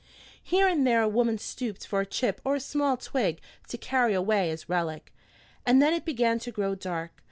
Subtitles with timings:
[0.41, 4.15] Here and there a woman stooped for a chip or a small twig to carry
[4.15, 5.13] away as relic.
[5.63, 7.11] And then it began to grow dark.